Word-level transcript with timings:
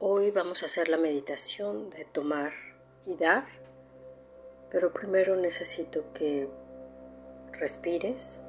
Hoy 0.00 0.30
vamos 0.30 0.62
a 0.62 0.66
hacer 0.66 0.88
la 0.88 0.96
meditación 0.96 1.90
de 1.90 2.04
tomar 2.04 2.52
y 3.04 3.16
dar, 3.16 3.46
pero 4.70 4.92
primero 4.92 5.34
necesito 5.34 6.12
que 6.14 6.48
respires, 7.50 8.40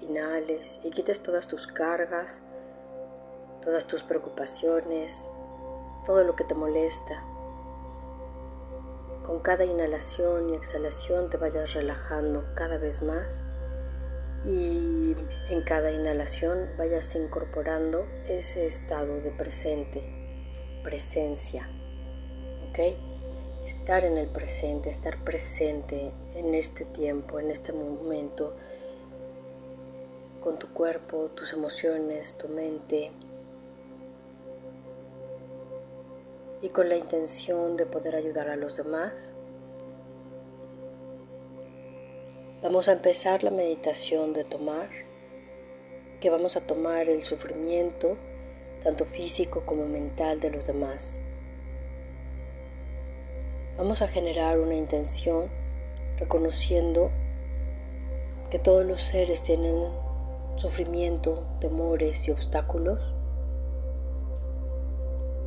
inhales 0.00 0.78
y 0.84 0.92
quites 0.92 1.24
todas 1.24 1.48
tus 1.48 1.66
cargas, 1.66 2.44
todas 3.62 3.88
tus 3.88 4.04
preocupaciones, 4.04 5.28
todo 6.06 6.22
lo 6.22 6.36
que 6.36 6.44
te 6.44 6.54
molesta. 6.54 7.20
Con 9.24 9.40
cada 9.40 9.64
inhalación 9.64 10.50
y 10.50 10.54
exhalación 10.54 11.30
te 11.30 11.36
vayas 11.36 11.74
relajando 11.74 12.44
cada 12.54 12.78
vez 12.78 13.02
más 13.02 13.44
y 14.44 15.16
en 15.48 15.62
cada 15.64 15.90
inhalación 15.90 16.70
vayas 16.78 17.12
incorporando 17.16 18.06
ese 18.28 18.66
estado 18.66 19.20
de 19.20 19.32
presente, 19.32 20.15
presencia. 20.86 21.68
¿Ok? 22.70 22.78
Estar 23.64 24.04
en 24.04 24.18
el 24.18 24.28
presente, 24.28 24.88
estar 24.88 25.18
presente 25.24 26.12
en 26.36 26.54
este 26.54 26.84
tiempo, 26.84 27.40
en 27.40 27.50
este 27.50 27.72
momento, 27.72 28.54
con 30.44 30.60
tu 30.60 30.72
cuerpo, 30.72 31.28
tus 31.34 31.52
emociones, 31.52 32.38
tu 32.38 32.46
mente, 32.46 33.10
y 36.62 36.68
con 36.68 36.88
la 36.88 36.96
intención 36.96 37.76
de 37.76 37.86
poder 37.86 38.14
ayudar 38.14 38.48
a 38.48 38.54
los 38.54 38.76
demás. 38.76 39.34
Vamos 42.62 42.86
a 42.86 42.92
empezar 42.92 43.42
la 43.42 43.50
meditación 43.50 44.32
de 44.32 44.44
tomar, 44.44 44.88
que 46.20 46.30
vamos 46.30 46.56
a 46.56 46.64
tomar 46.64 47.08
el 47.08 47.24
sufrimiento, 47.24 48.16
tanto 48.82 49.04
físico 49.04 49.64
como 49.66 49.86
mental, 49.86 50.40
de 50.40 50.50
los 50.50 50.66
demás. 50.66 51.20
Vamos 53.76 54.00
a 54.02 54.08
generar 54.08 54.58
una 54.58 54.74
intención 54.74 55.50
reconociendo 56.18 57.10
que 58.50 58.58
todos 58.58 58.86
los 58.86 59.02
seres 59.02 59.42
tienen 59.42 59.90
sufrimiento, 60.56 61.46
temores 61.60 62.26
y 62.28 62.30
obstáculos 62.30 63.12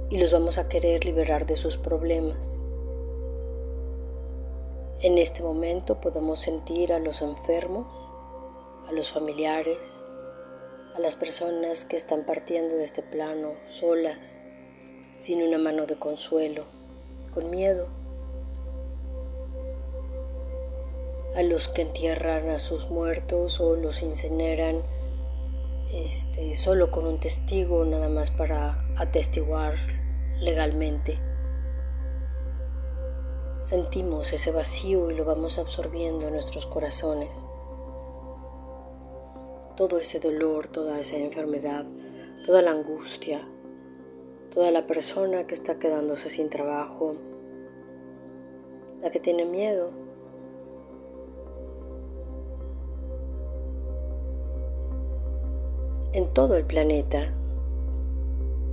y 0.09 0.17
los 0.17 0.33
vamos 0.33 0.57
a 0.57 0.67
querer 0.67 1.05
liberar 1.05 1.45
de 1.45 1.55
sus 1.55 1.77
problemas. 1.77 2.61
En 5.01 5.17
este 5.17 5.43
momento 5.43 6.01
podemos 6.01 6.41
sentir 6.41 6.91
a 6.91 6.99
los 6.99 7.21
enfermos, 7.21 7.87
a 8.87 8.91
los 8.91 9.13
familiares, 9.13 10.05
a 10.99 11.01
las 11.01 11.15
personas 11.15 11.85
que 11.85 11.95
están 11.95 12.25
partiendo 12.25 12.75
de 12.75 12.83
este 12.83 13.01
plano 13.01 13.53
solas, 13.69 14.41
sin 15.13 15.41
una 15.41 15.57
mano 15.57 15.85
de 15.85 15.97
consuelo, 15.97 16.65
con 17.33 17.49
miedo, 17.49 17.87
a 21.37 21.43
los 21.43 21.69
que 21.69 21.83
entierran 21.83 22.49
a 22.49 22.59
sus 22.59 22.89
muertos 22.89 23.61
o 23.61 23.77
los 23.77 24.01
incineran 24.01 24.83
este, 25.93 26.57
solo 26.57 26.91
con 26.91 27.07
un 27.07 27.21
testigo, 27.21 27.85
nada 27.85 28.09
más 28.09 28.29
para 28.29 28.85
atestiguar 28.97 29.75
legalmente. 30.41 31.17
Sentimos 33.63 34.33
ese 34.33 34.51
vacío 34.51 35.09
y 35.11 35.15
lo 35.15 35.23
vamos 35.23 35.59
absorbiendo 35.59 36.27
en 36.27 36.33
nuestros 36.33 36.65
corazones. 36.65 37.33
Todo 39.79 39.97
ese 39.97 40.19
dolor, 40.19 40.67
toda 40.67 40.99
esa 40.99 41.17
enfermedad, 41.17 41.85
toda 42.45 42.61
la 42.61 42.69
angustia, 42.69 43.47
toda 44.53 44.69
la 44.69 44.85
persona 44.85 45.47
que 45.47 45.55
está 45.55 45.79
quedándose 45.79 46.29
sin 46.29 46.49
trabajo, 46.49 47.15
la 49.01 49.09
que 49.09 49.19
tiene 49.19 49.45
miedo. 49.45 49.89
En 56.13 56.31
todo 56.33 56.55
el 56.57 56.65
planeta 56.65 57.33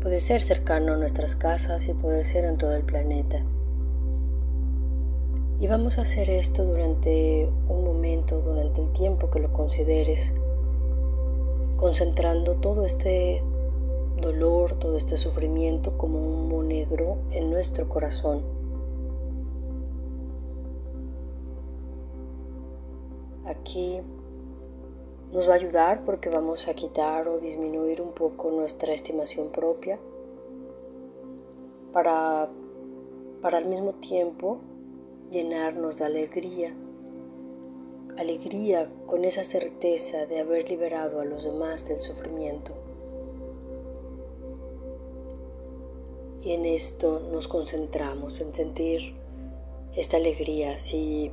Puede 0.06 0.20
ser 0.20 0.40
cercano 0.40 0.92
a 0.92 0.96
nuestras 0.96 1.34
casas 1.34 1.88
y 1.88 1.92
puede 1.92 2.24
ser 2.24 2.44
en 2.44 2.58
todo 2.58 2.76
el 2.76 2.84
planeta. 2.84 3.42
Y 5.58 5.66
vamos 5.66 5.98
a 5.98 6.02
hacer 6.02 6.30
esto 6.30 6.64
durante 6.64 7.48
un 7.68 7.84
momento, 7.84 8.40
durante 8.40 8.80
el 8.82 8.92
tiempo 8.92 9.30
que 9.32 9.40
lo 9.40 9.52
consideres, 9.52 10.32
concentrando 11.76 12.54
todo 12.54 12.84
este 12.84 13.42
dolor, 14.20 14.78
todo 14.78 14.96
este 14.96 15.16
sufrimiento 15.16 15.96
como 15.98 16.18
un 16.18 16.32
humo 16.44 16.62
negro 16.62 17.18
en 17.30 17.50
nuestro 17.50 17.88
corazón. 17.88 18.42
Aquí 23.44 24.00
nos 25.32 25.48
va 25.48 25.52
a 25.52 25.56
ayudar 25.56 26.04
porque 26.04 26.28
vamos 26.28 26.66
a 26.68 26.74
quitar 26.74 27.28
o 27.28 27.38
disminuir 27.38 28.00
un 28.00 28.12
poco 28.12 28.50
nuestra 28.50 28.92
estimación 28.92 29.50
propia 29.50 29.98
para, 31.92 32.48
para 33.42 33.58
al 33.58 33.66
mismo 33.66 33.92
tiempo 33.94 34.58
llenarnos 35.30 35.98
de 35.98 36.04
alegría, 36.04 36.74
alegría 38.18 38.90
con 39.06 39.24
esa 39.24 39.44
certeza 39.44 40.26
de 40.26 40.40
haber 40.40 40.68
liberado 40.68 41.20
a 41.20 41.24
los 41.24 41.44
demás 41.44 41.88
del 41.88 42.00
sufrimiento. 42.00 42.72
Y 46.42 46.52
en 46.52 46.64
esto 46.64 47.20
nos 47.32 47.48
concentramos, 47.48 48.40
en 48.40 48.54
sentir 48.54 49.14
esta 49.94 50.16
alegría. 50.16 50.78
Si 50.78 51.30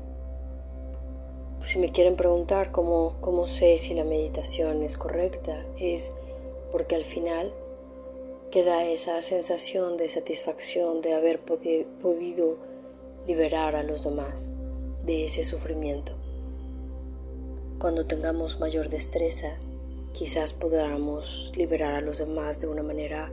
si 1.63 1.79
me 1.79 1.91
quieren 1.91 2.17
preguntar 2.17 2.71
cómo, 2.71 3.15
cómo 3.21 3.47
sé 3.47 3.77
si 3.77 3.93
la 3.93 4.03
meditación 4.03 4.83
es 4.83 4.97
correcta, 4.97 5.65
es 5.79 6.13
porque 6.71 6.95
al 6.95 7.05
final 7.05 7.53
queda 8.51 8.85
esa 8.85 9.21
sensación 9.21 9.95
de 9.95 10.09
satisfacción 10.09 11.01
de 11.01 11.13
haber 11.13 11.39
podido 11.39 12.57
liberar 13.25 13.75
a 13.75 13.83
los 13.83 14.03
demás 14.03 14.53
de 15.05 15.25
ese 15.25 15.43
sufrimiento. 15.43 16.13
Cuando 17.83 18.05
tengamos 18.05 18.61
mayor 18.61 18.87
destreza, 18.87 19.57
quizás 20.13 20.53
podamos 20.53 21.51
liberar 21.57 21.95
a 21.95 21.99
los 21.99 22.19
demás 22.19 22.61
de 22.61 22.67
una 22.67 22.81
manera 22.81 23.29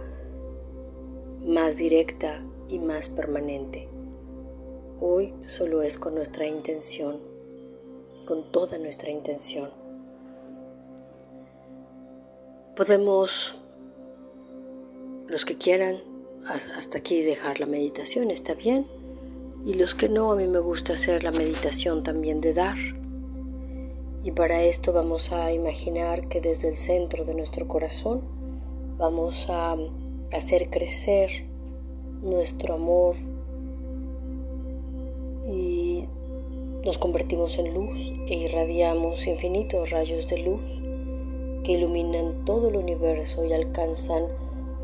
más 1.46 1.76
directa 1.76 2.42
y 2.68 2.80
más 2.80 3.10
permanente. 3.10 3.88
Hoy 5.00 5.32
solo 5.44 5.82
es 5.82 6.00
con 6.00 6.16
nuestra 6.16 6.48
intención 6.48 7.20
con 8.26 8.50
toda 8.50 8.76
nuestra 8.76 9.12
intención. 9.12 9.70
Podemos, 12.74 13.54
los 15.28 15.44
que 15.44 15.58
quieran, 15.58 16.02
hasta 16.76 16.98
aquí 16.98 17.22
dejar 17.22 17.60
la 17.60 17.66
meditación, 17.66 18.32
está 18.32 18.54
bien. 18.54 18.88
Y 19.64 19.74
los 19.74 19.94
que 19.94 20.08
no, 20.08 20.32
a 20.32 20.34
mí 20.34 20.48
me 20.48 20.58
gusta 20.58 20.94
hacer 20.94 21.22
la 21.22 21.30
meditación 21.30 22.02
también 22.02 22.40
de 22.40 22.52
dar. 22.52 22.76
Y 24.22 24.32
para 24.32 24.62
esto 24.62 24.92
vamos 24.92 25.32
a 25.32 25.52
imaginar 25.52 26.28
que 26.28 26.40
desde 26.40 26.68
el 26.68 26.76
centro 26.76 27.24
de 27.24 27.34
nuestro 27.34 27.66
corazón 27.66 28.22
vamos 28.98 29.48
a 29.48 29.76
hacer 30.32 30.68
crecer 30.68 31.46
nuestro 32.22 32.74
amor 32.74 33.16
y 35.50 36.04
nos 36.84 36.98
convertimos 36.98 37.58
en 37.58 37.74
luz 37.74 38.12
e 38.26 38.34
irradiamos 38.34 39.26
infinitos 39.26 39.90
rayos 39.90 40.28
de 40.28 40.38
luz 40.38 40.62
que 41.64 41.72
iluminan 41.72 42.44
todo 42.44 42.68
el 42.68 42.76
universo 42.76 43.44
y 43.44 43.52
alcanzan 43.52 44.28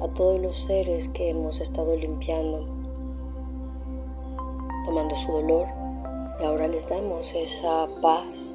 a 0.00 0.08
todos 0.08 0.40
los 0.40 0.60
seres 0.60 1.08
que 1.08 1.30
hemos 1.30 1.60
estado 1.60 1.96
limpiando, 1.96 2.66
tomando 4.84 5.16
su 5.16 5.32
dolor. 5.32 5.66
Y 6.40 6.44
ahora 6.44 6.68
les 6.68 6.88
damos 6.88 7.34
esa 7.34 7.86
paz, 8.02 8.54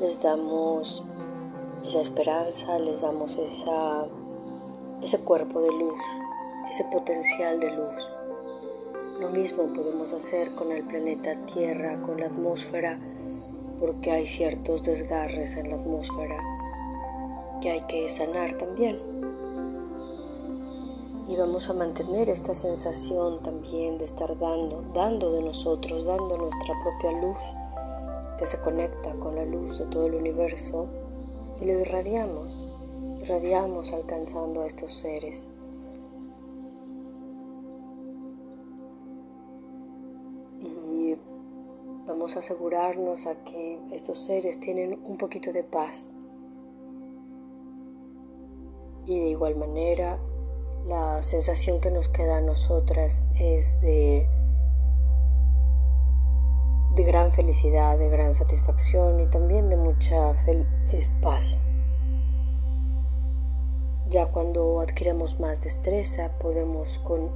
les 0.00 0.20
damos 0.20 1.02
esa 1.86 2.00
esperanza, 2.00 2.78
les 2.78 3.00
damos 3.00 3.36
esa, 3.38 4.04
ese 5.02 5.18
cuerpo 5.20 5.60
de 5.60 5.72
luz, 5.72 6.02
ese 6.70 6.84
potencial 6.84 7.58
de 7.60 7.70
luz. 7.70 8.08
Lo 9.20 9.30
mismo 9.30 9.64
podemos 9.74 10.12
hacer 10.12 10.54
con 10.54 10.70
el 10.70 10.84
planeta 10.84 11.34
Tierra, 11.54 11.96
con 12.02 12.20
la 12.20 12.26
atmósfera, 12.26 12.98
porque 13.80 14.10
hay 14.10 14.26
ciertos 14.26 14.82
desgarres 14.82 15.56
en 15.56 15.70
la 15.70 15.76
atmósfera 15.76 16.36
que 17.62 17.70
hay 17.70 17.80
que 17.86 18.10
sanar 18.10 18.58
también. 18.58 18.98
Y 21.28 21.36
vamos 21.36 21.70
a 21.70 21.72
mantener 21.72 22.28
esta 22.28 22.54
sensación 22.54 23.40
también 23.42 23.98
de 23.98 24.04
estar 24.04 24.38
dando, 24.38 24.82
dando 24.94 25.32
de 25.32 25.42
nosotros, 25.42 26.04
dando 26.04 26.36
nuestra 26.36 26.74
propia 26.82 27.20
luz 27.20 27.36
que 28.38 28.46
se 28.46 28.60
conecta 28.60 29.14
con 29.14 29.36
la 29.36 29.44
luz 29.44 29.78
de 29.78 29.86
todo 29.86 30.06
el 30.06 30.14
universo 30.14 30.88
y 31.60 31.64
lo 31.64 31.80
irradiamos, 31.80 32.66
irradiamos 33.22 33.92
alcanzando 33.92 34.62
a 34.62 34.66
estos 34.66 34.94
seres. 34.94 35.50
Y 40.60 41.16
vamos 42.06 42.36
a 42.36 42.40
asegurarnos 42.40 43.26
a 43.26 43.42
que 43.44 43.80
estos 43.92 44.26
seres 44.26 44.60
tienen 44.60 44.98
un 45.04 45.16
poquito 45.16 45.52
de 45.52 45.64
paz. 45.64 46.12
Y 49.06 49.18
de 49.20 49.28
igual 49.28 49.56
manera, 49.56 50.18
la 50.86 51.22
sensación 51.22 51.80
que 51.80 51.90
nos 51.90 52.08
queda 52.08 52.38
a 52.38 52.40
nosotras 52.40 53.30
es 53.38 53.80
de 53.80 54.28
de 56.96 57.04
gran 57.04 57.30
felicidad, 57.30 57.98
de 57.98 58.08
gran 58.08 58.34
satisfacción 58.34 59.20
y 59.20 59.26
también 59.26 59.68
de 59.68 59.76
mucha 59.76 60.34
paz. 61.20 61.58
Ya 64.08 64.30
cuando 64.30 64.80
adquiramos 64.80 65.38
más 65.38 65.60
destreza 65.60 66.30
podemos 66.38 66.98
con 67.00 67.30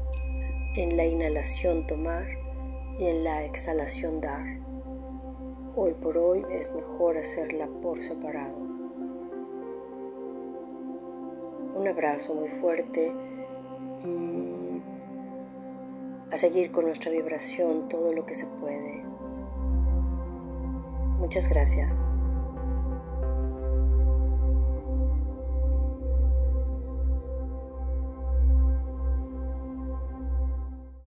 en 0.76 0.96
la 0.96 1.04
inhalación 1.04 1.86
tomar 1.86 2.26
y 2.98 3.04
en 3.04 3.22
la 3.22 3.44
exhalación 3.44 4.22
dar. 4.22 4.46
Hoy 5.76 5.92
por 5.92 6.16
hoy 6.16 6.46
es 6.50 6.74
mejor 6.74 7.18
hacerla 7.18 7.68
por 7.82 8.02
separado. 8.02 8.56
Un 11.76 11.86
abrazo 11.86 12.34
muy 12.34 12.48
fuerte 12.48 13.12
y 14.06 14.80
a 16.30 16.36
seguir 16.38 16.70
con 16.70 16.86
nuestra 16.86 17.10
vibración 17.10 17.90
todo 17.90 18.14
lo 18.14 18.24
que 18.24 18.34
se 18.34 18.46
puede. 18.46 19.09
Muchas 21.20 21.50
gracias. 21.50 22.06